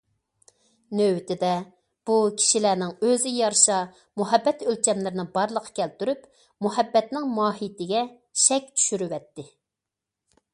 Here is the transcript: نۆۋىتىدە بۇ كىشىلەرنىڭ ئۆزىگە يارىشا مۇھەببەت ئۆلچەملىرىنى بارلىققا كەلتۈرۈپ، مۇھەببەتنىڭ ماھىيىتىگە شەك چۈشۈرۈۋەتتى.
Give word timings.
نۆۋىتىدە 0.99 1.49
بۇ 2.09 2.15
كىشىلەرنىڭ 2.39 2.95
ئۆزىگە 3.07 3.33
يارىشا 3.41 3.77
مۇھەببەت 4.21 4.63
ئۆلچەملىرىنى 4.71 5.27
بارلىققا 5.37 5.75
كەلتۈرۈپ، 5.81 6.25
مۇھەببەتنىڭ 6.67 7.29
ماھىيىتىگە 7.37 8.03
شەك 8.47 8.73
چۈشۈرۈۋەتتى. 8.81 9.49